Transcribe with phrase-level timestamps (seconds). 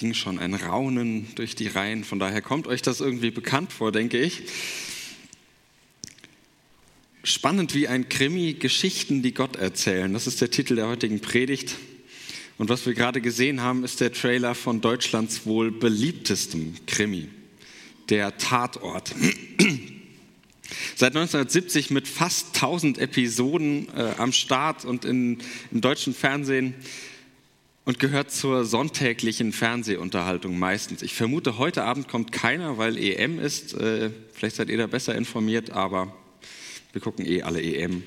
[0.00, 2.04] ging schon ein Raunen durch die Reihen.
[2.04, 4.44] Von daher kommt euch das irgendwie bekannt vor, denke ich.
[7.22, 10.10] Spannend wie ein Krimi, Geschichten, die Gott erzählen.
[10.14, 11.76] Das ist der Titel der heutigen Predigt.
[12.56, 17.28] Und was wir gerade gesehen haben, ist der Trailer von Deutschlands wohl beliebtestem Krimi,
[18.08, 19.14] der Tatort.
[20.96, 25.38] Seit 1970 mit fast 1000 Episoden äh, am Start und in,
[25.70, 26.74] im deutschen Fernsehen
[27.84, 31.02] und gehört zur sonntäglichen Fernsehunterhaltung meistens.
[31.02, 33.74] Ich vermute, heute Abend kommt keiner, weil EM ist.
[33.74, 36.14] Äh, vielleicht seid ihr da besser informiert, aber
[36.92, 38.02] wir gucken eh alle EM.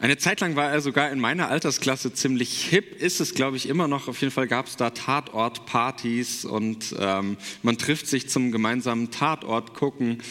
[0.00, 3.68] Eine Zeit lang war er sogar in meiner Altersklasse ziemlich hip, ist es, glaube ich,
[3.68, 4.06] immer noch.
[4.06, 9.74] Auf jeden Fall gab es da Tatortpartys und ähm, man trifft sich zum gemeinsamen Tatort
[9.74, 10.22] gucken.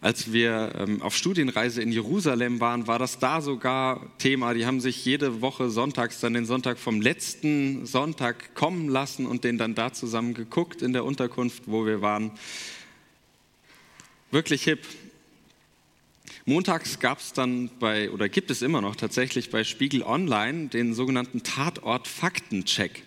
[0.00, 4.54] Als wir ähm, auf Studienreise in Jerusalem waren, war das da sogar Thema.
[4.54, 9.42] Die haben sich jede Woche sonntags dann den Sonntag vom letzten Sonntag kommen lassen und
[9.42, 12.30] den dann da zusammen geguckt in der Unterkunft, wo wir waren.
[14.30, 14.86] Wirklich hip.
[16.44, 20.94] Montags gab es dann bei, oder gibt es immer noch tatsächlich bei Spiegel Online den
[20.94, 23.02] sogenannten Tatort-Faktencheck.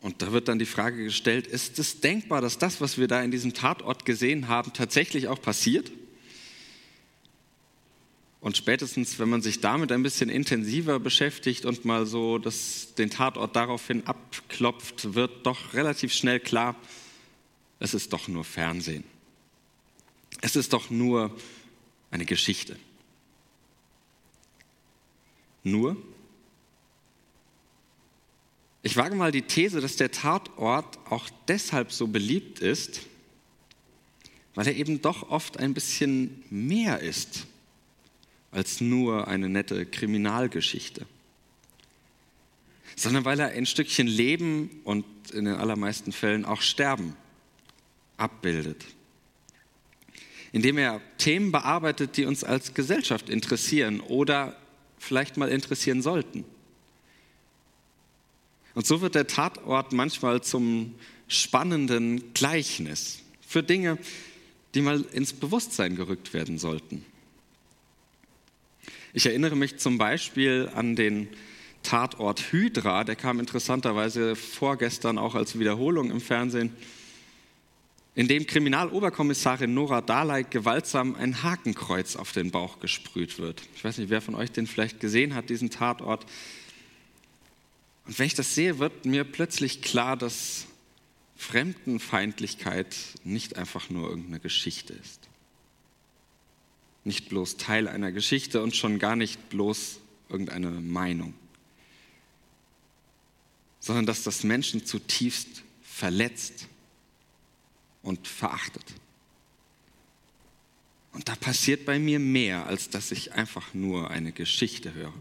[0.00, 3.22] Und da wird dann die Frage gestellt, ist es denkbar, dass das, was wir da
[3.22, 5.90] in diesem Tatort gesehen haben, tatsächlich auch passiert?
[8.40, 13.10] Und spätestens, wenn man sich damit ein bisschen intensiver beschäftigt und mal so das, den
[13.10, 16.76] Tatort daraufhin abklopft, wird doch relativ schnell klar,
[17.80, 19.04] es ist doch nur Fernsehen.
[20.42, 21.36] Es ist doch nur
[22.10, 22.76] eine Geschichte.
[25.64, 25.96] Nur?
[28.86, 33.00] Ich wage mal die These, dass der Tatort auch deshalb so beliebt ist,
[34.54, 37.48] weil er eben doch oft ein bisschen mehr ist
[38.52, 41.04] als nur eine nette Kriminalgeschichte,
[42.94, 47.16] sondern weil er ein Stückchen Leben und in den allermeisten Fällen auch Sterben
[48.16, 48.84] abbildet
[50.52, 54.56] indem er Themen bearbeitet, die uns als Gesellschaft interessieren oder
[54.96, 56.46] vielleicht mal interessieren sollten.
[58.76, 60.94] Und so wird der Tatort manchmal zum
[61.28, 63.96] spannenden Gleichnis für Dinge,
[64.74, 67.02] die mal ins Bewusstsein gerückt werden sollten.
[69.14, 71.28] Ich erinnere mich zum Beispiel an den
[71.82, 76.76] Tatort Hydra, der kam interessanterweise vorgestern auch als Wiederholung im Fernsehen
[78.14, 83.62] in dem Kriminaloberkommissarin Nora Dalai gewaltsam ein Hakenkreuz auf den Bauch gesprüht wird.
[83.74, 86.26] Ich weiß nicht, wer von euch den vielleicht gesehen hat, diesen Tatort.
[88.06, 90.66] Und wenn ich das sehe, wird mir plötzlich klar, dass
[91.36, 95.20] Fremdenfeindlichkeit nicht einfach nur irgendeine Geschichte ist.
[97.04, 101.34] Nicht bloß Teil einer Geschichte und schon gar nicht bloß irgendeine Meinung,
[103.80, 106.66] sondern dass das Menschen zutiefst verletzt
[108.02, 108.84] und verachtet.
[111.12, 115.14] Und da passiert bei mir mehr, als dass ich einfach nur eine Geschichte höre.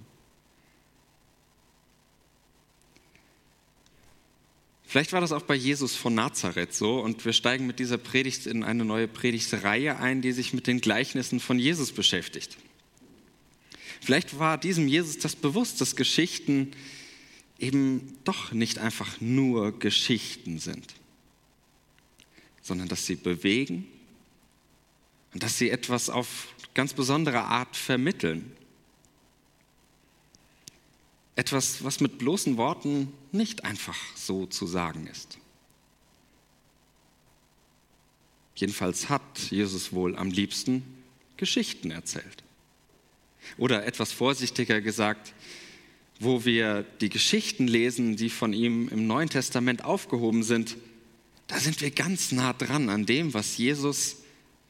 [4.95, 8.45] Vielleicht war das auch bei Jesus von Nazareth so und wir steigen mit dieser Predigt
[8.45, 12.55] in eine neue Predigtreihe ein, die sich mit den Gleichnissen von Jesus beschäftigt.
[13.99, 16.71] Vielleicht war diesem Jesus das bewusst, dass Geschichten
[17.59, 20.95] eben doch nicht einfach nur Geschichten sind
[22.65, 23.85] sondern dass sie bewegen
[25.33, 28.51] und dass sie etwas auf ganz besondere Art vermitteln.
[31.35, 35.37] Etwas, was mit bloßen Worten nicht einfach so zu sagen ist.
[38.55, 40.83] Jedenfalls hat Jesus wohl am liebsten
[41.35, 42.43] Geschichten erzählt.
[43.57, 45.33] Oder etwas vorsichtiger gesagt,
[46.19, 50.77] wo wir die Geschichten lesen, die von ihm im Neuen Testament aufgehoben sind,
[51.47, 54.17] da sind wir ganz nah dran an dem, was Jesus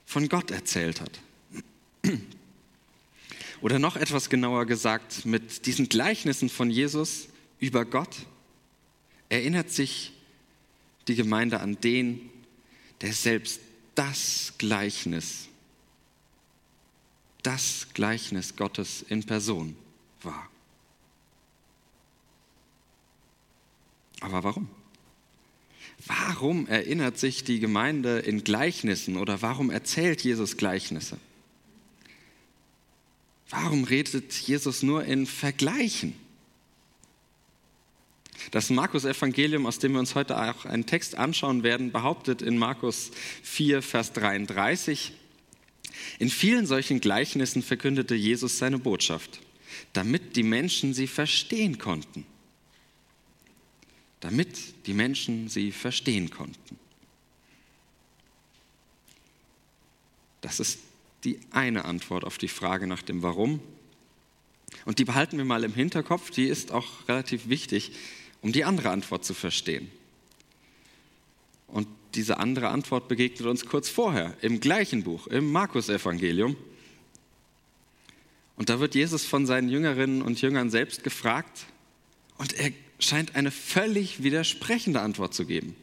[0.05, 1.19] von Gott erzählt hat.
[3.61, 7.27] Oder noch etwas genauer gesagt, mit diesen Gleichnissen von Jesus
[7.59, 8.25] über Gott
[9.29, 10.13] erinnert sich
[11.07, 12.29] die Gemeinde an den,
[13.01, 13.59] der selbst
[13.95, 15.47] das Gleichnis,
[17.43, 19.75] das Gleichnis Gottes in Person
[20.21, 20.49] war.
[24.21, 24.67] Aber warum?
[26.05, 31.17] Warum erinnert sich die Gemeinde in Gleichnissen oder warum erzählt Jesus Gleichnisse?
[33.49, 36.15] Warum redet Jesus nur in Vergleichen?
[38.51, 43.11] Das Markus-Evangelium, aus dem wir uns heute auch einen Text anschauen werden, behauptet in Markus
[43.43, 45.13] 4, Vers 33,
[46.19, 49.39] in vielen solchen Gleichnissen verkündete Jesus seine Botschaft,
[49.93, 52.25] damit die Menschen sie verstehen konnten
[54.25, 56.79] damit die Menschen sie verstehen konnten.
[60.41, 60.79] Das ist
[61.25, 63.59] die eine Antwort auf die Frage nach dem Warum.
[64.85, 67.91] Und die behalten wir mal im Hinterkopf, die ist auch relativ wichtig,
[68.41, 69.89] um die andere Antwort zu verstehen.
[71.67, 76.55] Und diese andere Antwort begegnet uns kurz vorher, im gleichen Buch, im Markus-Evangelium.
[78.55, 81.65] Und da wird Jesus von seinen Jüngerinnen und Jüngern selbst gefragt
[82.37, 85.75] und er scheint eine völlig widersprechende Antwort zu geben.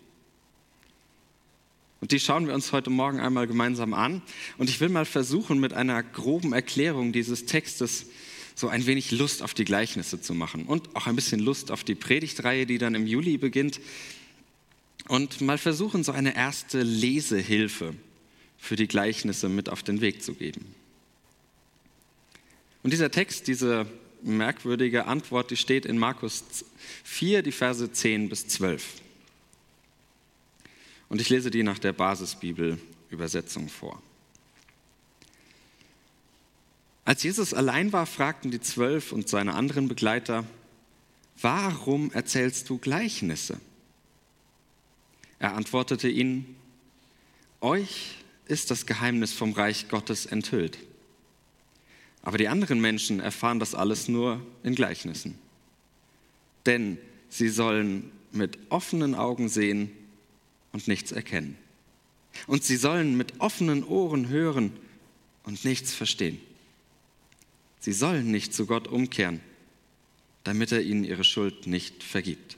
[2.02, 4.22] Und die schauen wir uns heute Morgen einmal gemeinsam an.
[4.58, 8.06] Und ich will mal versuchen, mit einer groben Erklärung dieses Textes
[8.56, 11.84] so ein wenig Lust auf die Gleichnisse zu machen und auch ein bisschen Lust auf
[11.84, 13.80] die Predigtreihe, die dann im Juli beginnt.
[15.06, 17.94] Und mal versuchen, so eine erste Lesehilfe
[18.58, 20.74] für die Gleichnisse mit auf den Weg zu geben.
[22.82, 23.86] Und dieser Text, diese
[24.22, 26.64] merkwürdige Antwort, die steht in Markus
[27.04, 29.01] 4, die Verse 10 bis 12.
[31.12, 34.00] Und ich lese die nach der Basisbibel-Übersetzung vor.
[37.04, 40.46] Als Jesus allein war, fragten die Zwölf und seine anderen Begleiter,
[41.38, 43.60] warum erzählst du Gleichnisse?
[45.38, 46.56] Er antwortete ihnen,
[47.60, 48.14] euch
[48.46, 50.78] ist das Geheimnis vom Reich Gottes enthüllt.
[52.22, 55.38] Aber die anderen Menschen erfahren das alles nur in Gleichnissen.
[56.64, 56.96] Denn
[57.28, 59.90] sie sollen mit offenen Augen sehen
[60.72, 61.56] und nichts erkennen.
[62.46, 64.72] Und sie sollen mit offenen Ohren hören
[65.44, 66.40] und nichts verstehen.
[67.80, 69.40] Sie sollen nicht zu Gott umkehren,
[70.44, 72.56] damit er ihnen ihre Schuld nicht vergibt.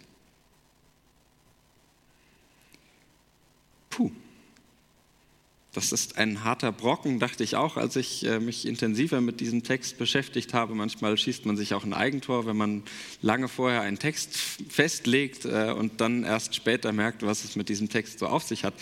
[5.74, 9.64] Das ist ein harter Brocken, dachte ich auch, als ich äh, mich intensiver mit diesem
[9.64, 10.76] Text beschäftigt habe.
[10.76, 12.84] Manchmal schießt man sich auch ein Eigentor, wenn man
[13.22, 14.36] lange vorher einen Text
[14.68, 18.62] festlegt äh, und dann erst später merkt, was es mit diesem Text so auf sich
[18.62, 18.74] hat.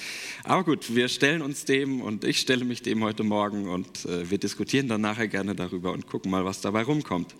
[0.45, 4.31] Aber gut, wir stellen uns dem und ich stelle mich dem heute Morgen und äh,
[4.31, 7.35] wir diskutieren dann nachher gerne darüber und gucken mal, was dabei rumkommt.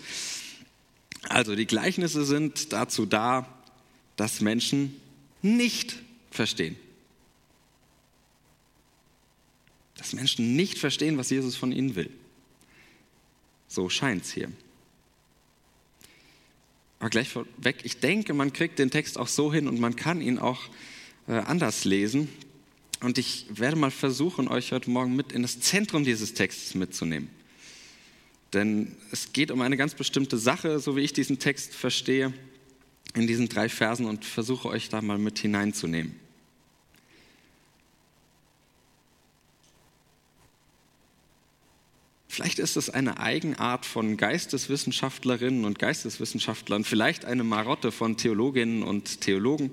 [1.29, 3.47] Also die Gleichnisse sind dazu da,
[4.17, 4.97] dass Menschen
[5.43, 5.97] nicht
[6.31, 6.77] verstehen.
[10.13, 12.11] Dass Menschen nicht verstehen, was Jesus von ihnen will.
[13.67, 14.53] So scheint es hier.
[16.99, 20.21] Aber gleich vorweg, ich denke, man kriegt den Text auch so hin und man kann
[20.21, 20.61] ihn auch
[21.27, 22.29] äh, anders lesen.
[23.01, 27.29] Und ich werde mal versuchen, euch heute Morgen mit in das Zentrum dieses Textes mitzunehmen.
[28.53, 32.33] Denn es geht um eine ganz bestimmte Sache, so wie ich diesen Text verstehe,
[33.15, 36.22] in diesen drei Versen und versuche euch da mal mit hineinzunehmen.
[42.33, 49.21] Vielleicht ist es eine Eigenart von Geisteswissenschaftlerinnen und Geisteswissenschaftlern, vielleicht eine Marotte von Theologinnen und
[49.21, 49.71] Theologen.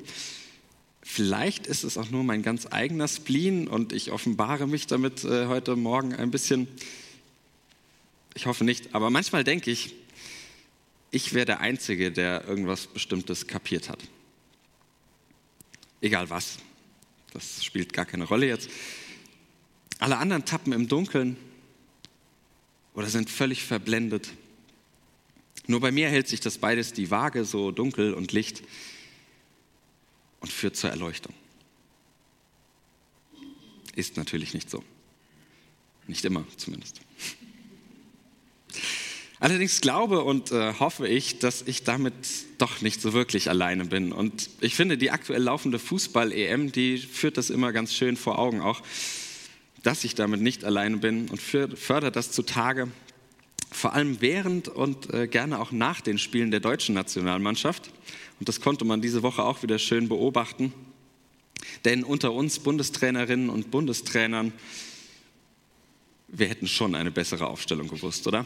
[1.01, 5.45] Vielleicht ist es auch nur mein ganz eigener Spleen und ich offenbare mich damit äh,
[5.45, 6.67] heute Morgen ein bisschen.
[8.33, 9.95] Ich hoffe nicht, aber manchmal denke ich,
[11.12, 14.00] ich wäre der Einzige, der irgendwas Bestimmtes kapiert hat.
[16.01, 16.57] Egal was,
[17.31, 18.69] das spielt gar keine Rolle jetzt.
[20.00, 21.38] Alle anderen tappen im Dunkeln
[22.94, 24.30] oder sind völlig verblendet.
[25.68, 28.63] Nur bei mir hält sich das beides die Waage, so dunkel und Licht,
[30.39, 31.33] und führt zur Erleuchtung.
[33.96, 34.84] Ist natürlich nicht so.
[36.08, 37.01] Nicht immer zumindest.
[39.41, 42.13] Allerdings glaube und äh, hoffe ich, dass ich damit
[42.58, 44.12] doch nicht so wirklich alleine bin.
[44.12, 48.60] Und ich finde, die aktuell laufende Fußball-EM, die führt das immer ganz schön vor Augen
[48.60, 48.81] auch
[49.83, 52.89] dass ich damit nicht alleine bin und fördert das zutage,
[53.71, 57.91] vor allem während und äh, gerne auch nach den Spielen der deutschen Nationalmannschaft.
[58.39, 60.74] Und das konnte man diese Woche auch wieder schön beobachten.
[61.86, 64.53] Denn unter uns Bundestrainerinnen und Bundestrainern,
[66.29, 68.45] wir hätten schon eine bessere Aufstellung gewusst, oder?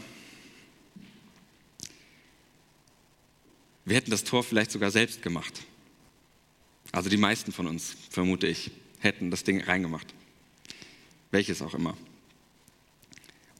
[3.86, 5.62] Wir hätten das Tor vielleicht sogar selbst gemacht.
[6.92, 10.14] Also die meisten von uns, vermute ich, hätten das Ding reingemacht
[11.34, 11.98] welches auch immer.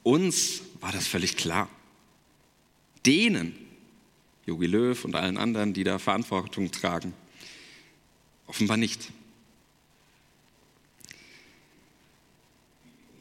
[0.04, 1.68] Uns war das völlig klar.
[3.06, 3.56] Denen,
[4.46, 7.14] Jogi Löw und allen anderen, die da Verantwortung tragen,
[8.48, 9.10] offenbar nicht.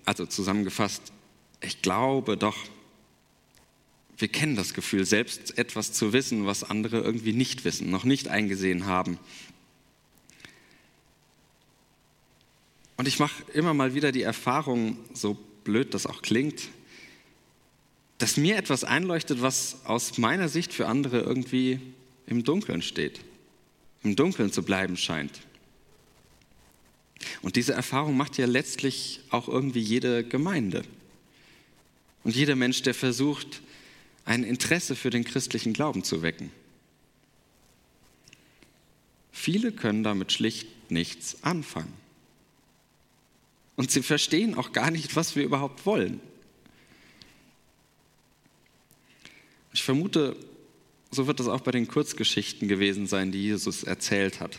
[0.05, 1.13] Also zusammengefasst,
[1.63, 2.57] ich glaube doch,
[4.19, 8.29] wir kennen das Gefühl, selbst etwas zu wissen, was andere irgendwie nicht wissen, noch nicht
[8.29, 9.19] eingesehen haben,
[13.03, 16.69] Und ich mache immer mal wieder die Erfahrung, so blöd das auch klingt,
[18.19, 21.81] dass mir etwas einleuchtet, was aus meiner Sicht für andere irgendwie
[22.27, 23.19] im Dunkeln steht.
[24.05, 25.41] im Dunkeln zu bleiben scheint.
[27.41, 30.85] Und diese Erfahrung macht ja letztlich auch irgendwie jede Gemeinde.
[32.23, 33.63] Und jeder Mensch, der versucht,
[34.25, 36.53] ein Interesse für den christlichen Glauben zu wecken.
[39.33, 42.02] Viele können damit schlicht nichts anfangen.
[43.77, 46.21] Und sie verstehen auch gar nicht, was wir überhaupt wollen.
[49.73, 50.37] Ich vermute,
[51.11, 54.59] so wird es auch bei den Kurzgeschichten gewesen sein, die Jesus erzählt hat.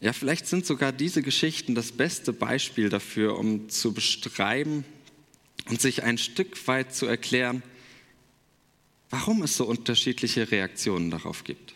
[0.00, 4.84] Ja, vielleicht sind sogar diese Geschichten das beste Beispiel dafür, um zu beschreiben
[5.68, 7.62] und sich ein Stück weit zu erklären,
[9.10, 11.74] warum es so unterschiedliche Reaktionen darauf gibt.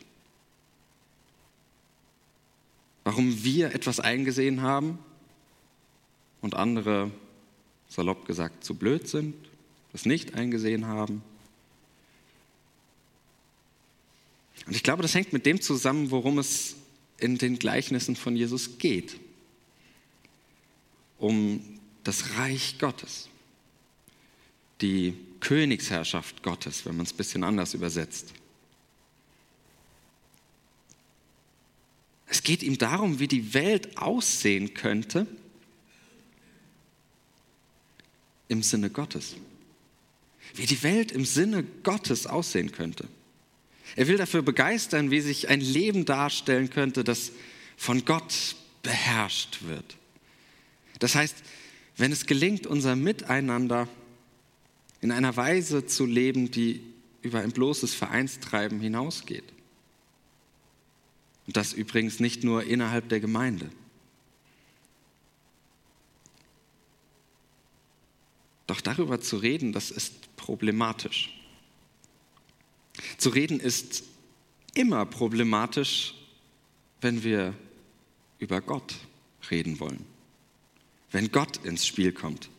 [3.04, 4.98] Warum wir etwas eingesehen haben
[6.40, 7.10] und andere,
[7.88, 9.34] salopp gesagt, zu blöd sind,
[9.92, 11.22] das nicht eingesehen haben.
[14.66, 16.76] Und ich glaube, das hängt mit dem zusammen, worum es
[17.18, 19.18] in den Gleichnissen von Jesus geht.
[21.18, 21.62] Um
[22.04, 23.28] das Reich Gottes,
[24.80, 28.34] die Königsherrschaft Gottes, wenn man es ein bisschen anders übersetzt.
[32.26, 35.26] Es geht ihm darum, wie die Welt aussehen könnte
[38.48, 39.36] im Sinne Gottes.
[40.54, 43.06] Wie die Welt im Sinne Gottes aussehen könnte.
[43.94, 47.32] Er will dafür begeistern, wie sich ein Leben darstellen könnte, das
[47.76, 49.96] von Gott beherrscht wird.
[50.98, 51.36] Das heißt,
[51.96, 53.88] wenn es gelingt, unser Miteinander
[55.00, 56.80] in einer Weise zu leben, die
[57.22, 59.44] über ein bloßes Vereinstreiben hinausgeht.
[61.46, 63.70] Und das übrigens nicht nur innerhalb der Gemeinde.
[68.66, 71.32] Doch darüber zu reden, das ist problematisch.
[73.18, 74.04] Zu reden ist
[74.74, 76.14] immer problematisch,
[77.00, 77.54] wenn wir
[78.38, 78.94] über Gott
[79.50, 80.04] reden wollen,
[81.10, 82.50] wenn Gott ins Spiel kommt.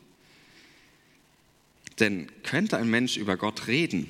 [1.99, 4.07] Denn könnte ein Mensch über Gott reden,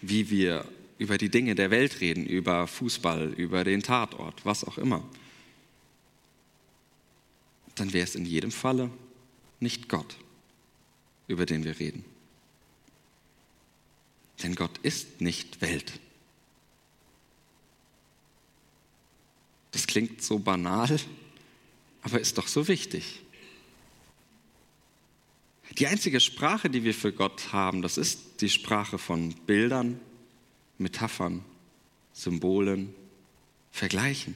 [0.00, 0.64] wie wir
[0.98, 5.08] über die Dinge der Welt reden, über Fußball, über den Tatort, was auch immer,
[7.76, 8.90] dann wäre es in jedem Falle
[9.60, 10.16] nicht Gott,
[11.28, 12.04] über den wir reden.
[14.42, 15.92] Denn Gott ist nicht Welt.
[19.70, 20.98] Das klingt so banal,
[22.02, 23.20] aber ist doch so wichtig.
[25.78, 30.00] Die einzige Sprache, die wir für Gott haben, das ist die Sprache von Bildern,
[30.78, 31.44] Metaphern,
[32.12, 32.94] Symbolen,
[33.70, 34.34] Vergleichen.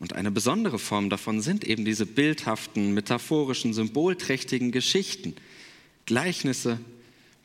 [0.00, 5.36] Und eine besondere Form davon sind eben diese bildhaften, metaphorischen, symbolträchtigen Geschichten,
[6.06, 6.80] Gleichnisse,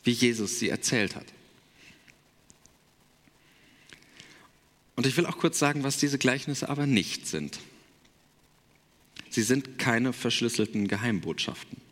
[0.03, 1.25] wie Jesus sie erzählt hat.
[4.95, 7.59] Und ich will auch kurz sagen, was diese Gleichnisse aber nicht sind.
[9.29, 11.84] Sie sind keine verschlüsselten Geheimbotschaften.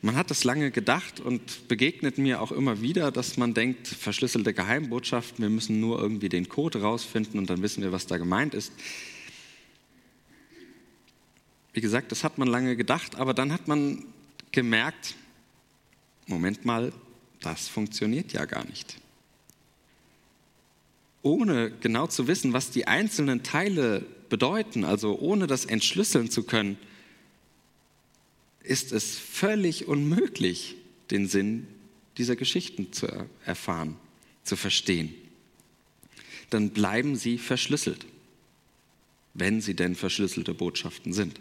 [0.00, 4.54] Man hat das lange gedacht und begegnet mir auch immer wieder, dass man denkt, verschlüsselte
[4.54, 8.54] Geheimbotschaften, wir müssen nur irgendwie den Code rausfinden und dann wissen wir, was da gemeint
[8.54, 8.72] ist.
[11.72, 14.04] Wie gesagt, das hat man lange gedacht, aber dann hat man
[14.52, 15.16] gemerkt,
[16.26, 16.92] Moment mal,
[17.40, 18.98] das funktioniert ja gar nicht.
[21.22, 26.78] Ohne genau zu wissen, was die einzelnen Teile bedeuten, also ohne das entschlüsseln zu können,
[28.68, 30.76] ist es völlig unmöglich,
[31.10, 31.66] den Sinn
[32.18, 33.06] dieser Geschichten zu
[33.44, 33.96] erfahren,
[34.44, 35.14] zu verstehen.
[36.50, 38.06] Dann bleiben sie verschlüsselt,
[39.34, 41.40] wenn sie denn verschlüsselte Botschaften sind.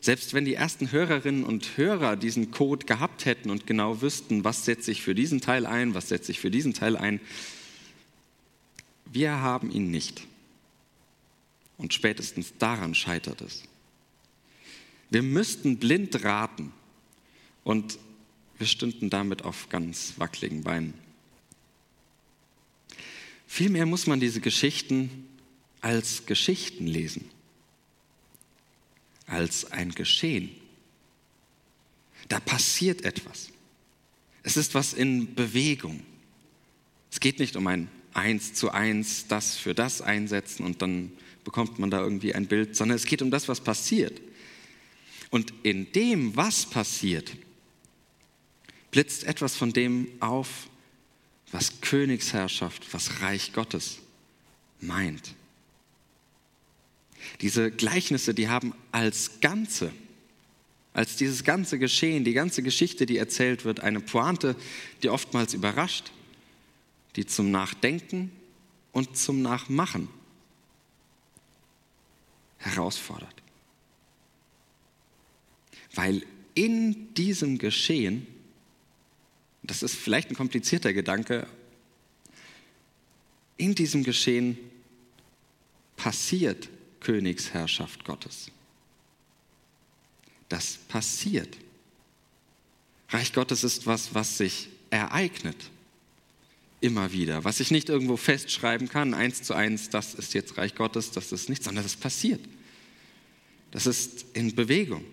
[0.00, 4.66] Selbst wenn die ersten Hörerinnen und Hörer diesen Code gehabt hätten und genau wüssten, was
[4.66, 7.20] setze ich für diesen Teil ein, was setze ich für diesen Teil ein,
[9.06, 10.26] wir haben ihn nicht.
[11.78, 13.62] Und spätestens daran scheitert es.
[15.10, 16.72] Wir müssten blind raten
[17.62, 17.98] und
[18.58, 20.94] wir stünden damit auf ganz wackeligen Beinen.
[23.46, 25.28] Vielmehr muss man diese Geschichten
[25.80, 27.30] als Geschichten lesen
[29.26, 30.50] als ein Geschehen.
[32.28, 33.50] Da passiert etwas.
[34.42, 36.02] Es ist was in Bewegung.
[37.10, 41.10] Es geht nicht um ein Eins zu eins, das für das einsetzen und dann
[41.42, 44.20] bekommt man da irgendwie ein Bild, sondern es geht um das, was passiert.
[45.34, 47.32] Und in dem, was passiert,
[48.92, 50.68] blitzt etwas von dem auf,
[51.50, 53.98] was Königsherrschaft, was Reich Gottes
[54.80, 55.34] meint.
[57.40, 59.90] Diese Gleichnisse, die haben als Ganze
[60.92, 64.54] als dieses ganze Geschehen, die ganze Geschichte, die erzählt wird, eine Pointe,
[65.02, 66.12] die oftmals überrascht,
[67.16, 68.30] die zum Nachdenken
[68.92, 70.08] und zum Nachmachen
[72.58, 73.43] herausfordert.
[75.94, 76.24] Weil
[76.54, 78.26] in diesem Geschehen,
[79.62, 81.46] das ist vielleicht ein komplizierter Gedanke,
[83.56, 84.58] in diesem Geschehen
[85.96, 86.68] passiert
[87.00, 88.50] Königsherrschaft Gottes.
[90.48, 91.56] Das passiert.
[93.10, 95.56] Reich Gottes ist was, was sich ereignet.
[96.80, 97.44] Immer wieder.
[97.44, 101.32] Was ich nicht irgendwo festschreiben kann, eins zu eins, das ist jetzt Reich Gottes, das
[101.32, 102.40] ist nichts, sondern das passiert.
[103.70, 105.04] Das ist in Bewegung.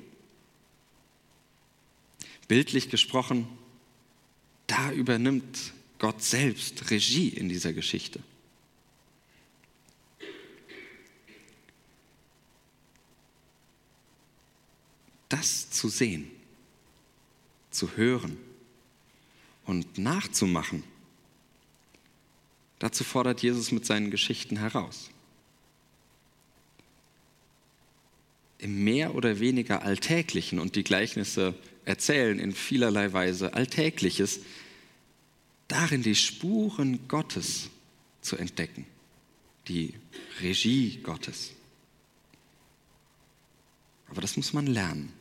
[2.52, 3.48] Bildlich gesprochen,
[4.68, 8.20] da übernimmt Gott selbst Regie in dieser Geschichte.
[15.30, 16.30] das zu sehen,
[17.70, 18.36] zu hören
[19.66, 20.84] und nachzumachen,
[22.80, 25.10] dazu fordert Jesus mit seinen Geschichten heraus.
[28.62, 31.54] Im mehr oder weniger Alltäglichen und die Gleichnisse
[31.84, 34.40] erzählen in vielerlei Weise Alltägliches,
[35.68, 37.70] darin die Spuren Gottes
[38.22, 38.86] zu entdecken,
[39.68, 39.94] die
[40.42, 41.52] Regie Gottes.
[44.08, 45.12] Aber das muss man lernen.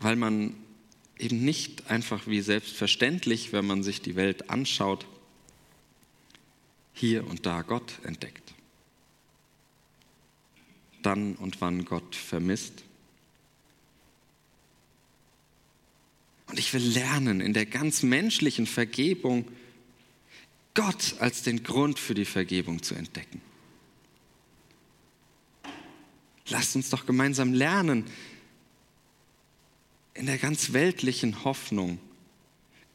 [0.00, 0.54] weil man
[1.18, 5.06] eben nicht einfach wie selbstverständlich, wenn man sich die Welt anschaut,
[6.94, 8.54] hier und da Gott entdeckt.
[11.02, 12.84] Dann und wann Gott vermisst.
[16.46, 19.46] Und ich will lernen, in der ganz menschlichen Vergebung
[20.74, 23.40] Gott als den Grund für die Vergebung zu entdecken.
[26.48, 28.04] Lasst uns doch gemeinsam lernen,
[30.14, 31.98] in der ganz weltlichen Hoffnung,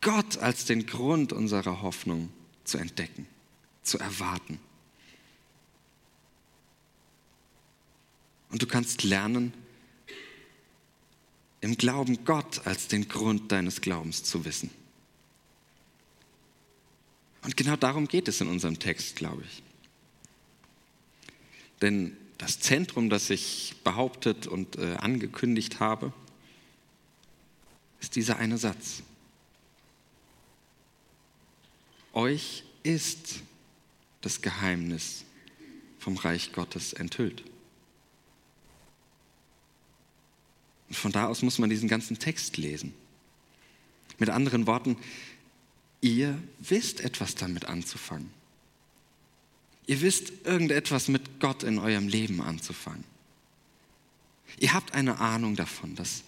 [0.01, 2.29] Gott als den Grund unserer Hoffnung
[2.65, 3.25] zu entdecken,
[3.81, 4.59] zu erwarten.
[8.55, 9.53] Und du kannst lernen,
[11.59, 14.69] im Glauben Gott als den Grund deines Glaubens zu wissen.
[17.43, 19.61] Und genau darum geht es in unserem Text, glaube ich.
[21.81, 26.13] Denn das Zentrum, das ich behauptet und äh, angekündigt habe,
[27.99, 29.03] ist dieser eine Satz.
[32.13, 33.41] Euch ist
[34.21, 35.25] das Geheimnis
[35.99, 37.43] vom Reich Gottes enthüllt.
[40.89, 42.93] Und von da aus muss man diesen ganzen Text lesen.
[44.17, 44.97] Mit anderen Worten,
[46.01, 48.29] ihr wisst etwas damit anzufangen.
[49.87, 53.03] Ihr wisst irgendetwas mit Gott in eurem Leben anzufangen.
[54.59, 56.23] Ihr habt eine Ahnung davon, dass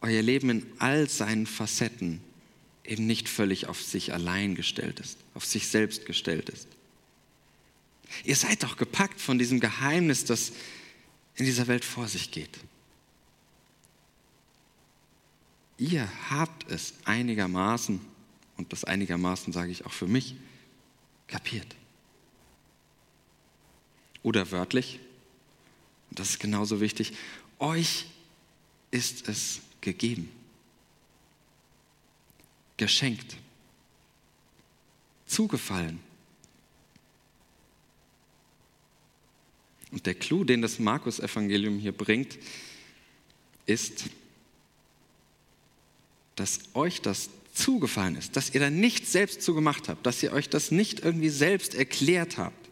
[0.00, 2.20] euer Leben in all seinen Facetten
[2.84, 6.68] eben nicht völlig auf sich allein gestellt ist, auf sich selbst gestellt ist.
[8.24, 10.52] Ihr seid doch gepackt von diesem Geheimnis, das
[11.36, 12.58] in dieser Welt vor sich geht.
[15.82, 18.00] Ihr habt es einigermaßen,
[18.56, 20.36] und das einigermaßen sage ich auch für mich,
[21.26, 21.74] kapiert.
[24.22, 25.00] Oder wörtlich,
[26.08, 27.14] und das ist genauso wichtig,
[27.58, 28.06] euch
[28.92, 30.30] ist es gegeben,
[32.76, 33.36] geschenkt,
[35.26, 35.98] zugefallen.
[39.90, 42.38] Und der Clou, den das Markus-Evangelium hier bringt,
[43.66, 44.04] ist,
[46.36, 50.48] dass euch das zugefallen ist, dass ihr da nicht selbst zugemacht habt, dass ihr euch
[50.48, 52.70] das nicht irgendwie selbst erklärt habt,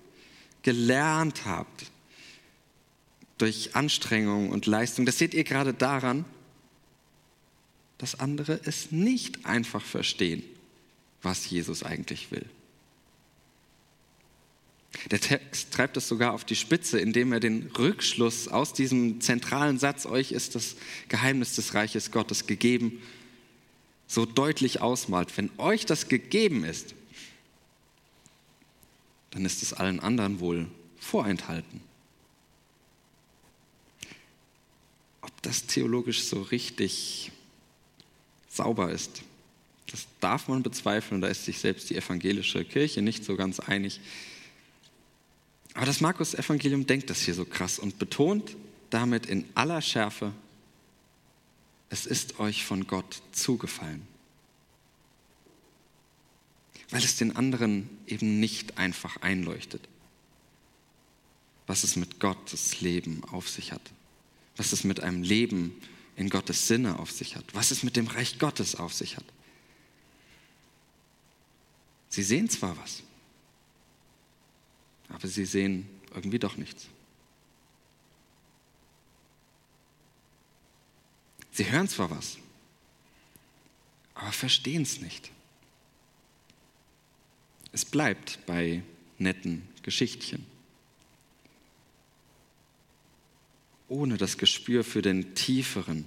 [0.63, 1.91] gelernt habt
[3.39, 5.07] durch Anstrengung und Leistung.
[5.07, 6.25] Das seht ihr gerade daran,
[7.99, 10.43] dass andere es nicht einfach verstehen,
[11.23, 12.47] was Jesus eigentlich will.
[15.11, 19.79] Der Text treibt es sogar auf die Spitze, indem er den Rückschluss aus diesem zentralen
[19.79, 20.77] Satz, euch ist das
[21.09, 23.01] Geheimnis des Reiches Gottes gegeben,
[24.11, 25.37] so deutlich ausmalt.
[25.37, 26.97] Wenn euch das gegeben ist,
[29.31, 30.67] dann ist es allen anderen wohl
[30.99, 31.81] vorenthalten.
[35.23, 37.31] Ob das theologisch so richtig
[38.49, 39.23] sauber ist.
[39.93, 44.01] Das darf man bezweifeln, da ist sich selbst die evangelische Kirche nicht so ganz einig.
[45.75, 48.57] Aber das Markus-Evangelium denkt das hier so krass und betont
[48.91, 50.33] damit in aller Schärfe,
[51.91, 54.07] es ist euch von Gott zugefallen.
[56.91, 59.87] Weil es den anderen eben nicht einfach einleuchtet.
[61.71, 63.93] was es mit Gottes Leben auf sich hat,
[64.57, 65.73] was es mit einem Leben
[66.17, 69.25] in Gottes Sinne auf sich hat, was es mit dem Reich Gottes auf sich hat.
[72.09, 73.05] Sie sehen zwar was,
[75.11, 76.89] aber sie sehen irgendwie doch nichts.
[81.61, 82.39] Sie hören zwar was,
[84.15, 85.31] aber verstehen es nicht.
[87.71, 88.83] Es bleibt bei
[89.19, 90.47] netten Geschichtchen.
[93.91, 96.07] Ohne das Gespür für den tieferen,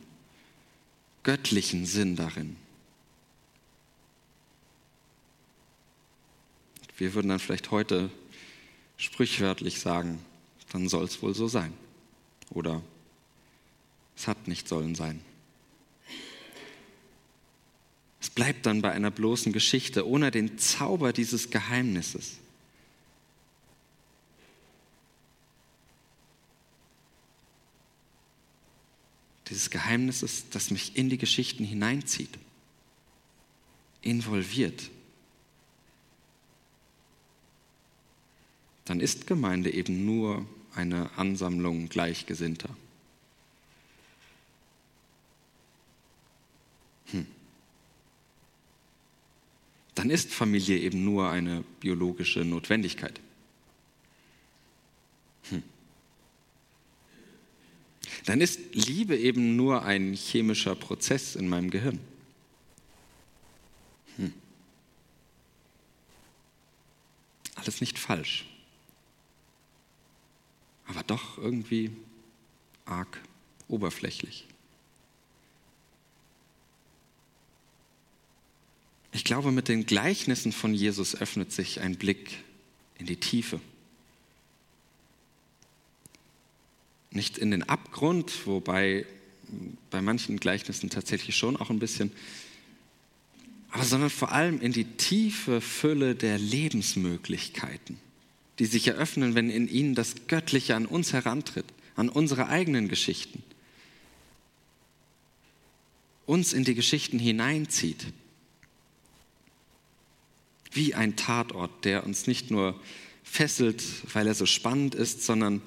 [1.21, 2.55] göttlichen Sinn darin.
[6.97, 8.09] Wir würden dann vielleicht heute
[8.97, 10.17] sprichwörtlich sagen,
[10.71, 11.73] dann soll es wohl so sein.
[12.49, 12.81] Oder
[14.15, 15.23] es hat nicht sollen sein.
[18.23, 22.37] Es bleibt dann bei einer bloßen Geschichte, ohne den Zauber dieses Geheimnisses.
[29.49, 32.39] Dieses Geheimnisses, das mich in die Geschichten hineinzieht,
[34.01, 34.89] involviert.
[38.85, 42.69] Dann ist Gemeinde eben nur eine Ansammlung Gleichgesinnter.
[49.95, 53.19] Dann ist Familie eben nur eine biologische Notwendigkeit.
[55.49, 55.63] Hm.
[58.25, 61.99] Dann ist Liebe eben nur ein chemischer Prozess in meinem Gehirn.
[64.17, 64.33] Hm.
[67.55, 68.45] Alles nicht falsch,
[70.87, 71.91] aber doch irgendwie
[72.85, 73.21] arg
[73.67, 74.47] oberflächlich.
[79.13, 82.39] Ich glaube, mit den Gleichnissen von Jesus öffnet sich ein Blick
[82.97, 83.59] in die Tiefe.
[87.11, 89.05] Nicht in den Abgrund, wobei
[89.91, 92.11] bei manchen Gleichnissen tatsächlich schon auch ein bisschen,
[93.69, 97.99] aber sondern vor allem in die tiefe Fülle der Lebensmöglichkeiten,
[98.57, 103.43] die sich eröffnen, wenn in ihnen das Göttliche an uns herantritt, an unsere eigenen Geschichten,
[106.25, 108.07] uns in die Geschichten hineinzieht
[110.75, 112.79] wie ein Tatort, der uns nicht nur
[113.23, 113.83] fesselt,
[114.13, 115.61] weil er so spannend ist, sondern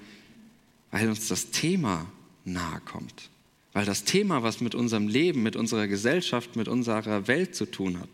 [0.91, 2.11] weil uns das Thema
[2.45, 3.31] nahe kommt.
[3.73, 8.01] Weil das Thema, was mit unserem Leben, mit unserer Gesellschaft, mit unserer Welt zu tun
[8.01, 8.09] hat.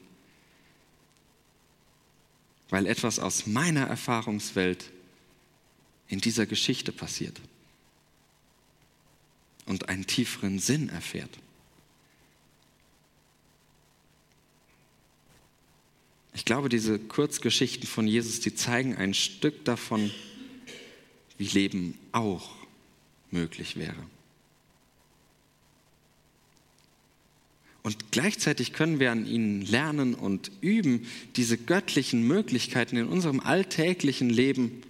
[2.70, 4.90] Weil etwas aus meiner Erfahrungswelt
[6.08, 7.40] in dieser Geschichte passiert
[9.66, 11.38] und einen tieferen Sinn erfährt.
[16.34, 20.10] Ich glaube, diese Kurzgeschichten von Jesus, die zeigen ein Stück davon,
[21.36, 22.50] wie Leben auch
[23.30, 23.96] möglich wäre.
[27.82, 34.30] Und gleichzeitig können wir an ihnen lernen und üben, diese göttlichen Möglichkeiten in unserem alltäglichen
[34.30, 34.82] Leben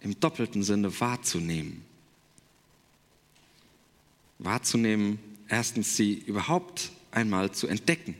[0.00, 1.84] im doppelten Sinne wahrzunehmen.
[4.38, 5.18] Wahrzunehmen,
[5.48, 8.14] erstens sie überhaupt einmal zu entdecken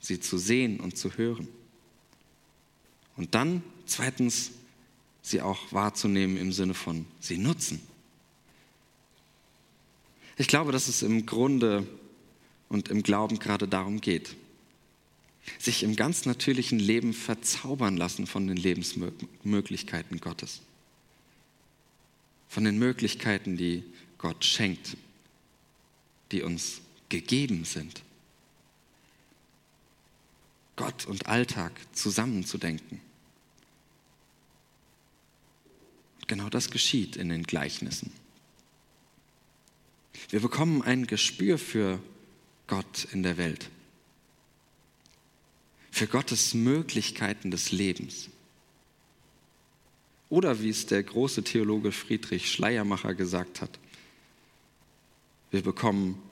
[0.00, 1.48] sie zu sehen und zu hören.
[3.16, 4.52] Und dann zweitens,
[5.22, 7.80] sie auch wahrzunehmen im Sinne von sie nutzen.
[10.36, 11.86] Ich glaube, dass es im Grunde
[12.68, 14.36] und im Glauben gerade darum geht.
[15.58, 20.60] Sich im ganz natürlichen Leben verzaubern lassen von den Lebensmöglichkeiten Gottes.
[22.48, 23.82] Von den Möglichkeiten, die
[24.18, 24.96] Gott schenkt,
[26.30, 28.02] die uns gegeben sind.
[30.78, 33.00] Gott und Alltag zusammenzudenken.
[36.28, 38.12] Genau das geschieht in den Gleichnissen.
[40.30, 42.00] Wir bekommen ein Gespür für
[42.68, 43.70] Gott in der Welt,
[45.90, 48.28] für Gottes Möglichkeiten des Lebens.
[50.28, 53.80] Oder wie es der große Theologe Friedrich Schleiermacher gesagt hat,
[55.50, 56.22] wir bekommen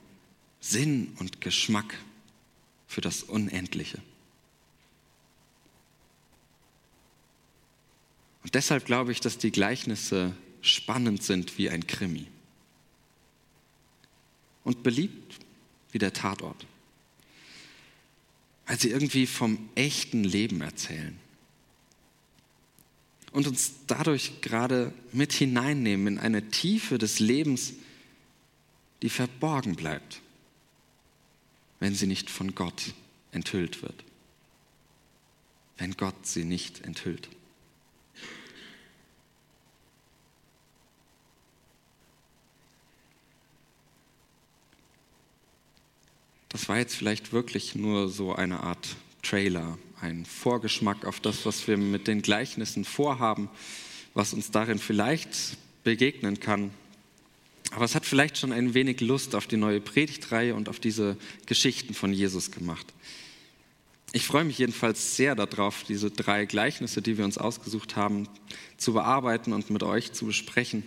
[0.61, 1.95] Sinn und Geschmack
[2.87, 4.01] für das Unendliche.
[8.47, 12.27] Und deshalb glaube ich, dass die Gleichnisse spannend sind wie ein Krimi.
[14.63, 15.35] Und beliebt
[15.91, 16.65] wie der Tatort,
[18.65, 21.19] weil sie irgendwie vom echten Leben erzählen.
[23.33, 27.73] Und uns dadurch gerade mit hineinnehmen in eine Tiefe des Lebens,
[29.01, 30.21] die verborgen bleibt,
[31.81, 32.93] wenn sie nicht von Gott
[33.33, 34.05] enthüllt wird,
[35.77, 37.27] wenn Gott sie nicht enthüllt.
[46.57, 51.67] Das war jetzt vielleicht wirklich nur so eine Art Trailer, ein Vorgeschmack auf das, was
[51.67, 53.47] wir mit den Gleichnissen vorhaben,
[54.15, 55.29] was uns darin vielleicht
[55.83, 56.71] begegnen kann.
[57.69, 61.15] Aber es hat vielleicht schon ein wenig Lust auf die neue Predigtreihe und auf diese
[61.45, 62.87] Geschichten von Jesus gemacht.
[64.11, 68.27] Ich freue mich jedenfalls sehr darauf, diese drei Gleichnisse, die wir uns ausgesucht haben,
[68.77, 70.81] zu bearbeiten und mit euch zu besprechen,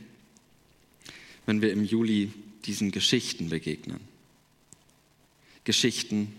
[1.47, 2.33] wenn wir im Juli
[2.65, 4.10] diesen Geschichten begegnen.
[5.71, 6.35] Geschichten,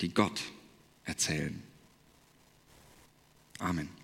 [0.00, 0.42] die Gott
[1.04, 1.62] erzählen.
[3.60, 3.97] Amen.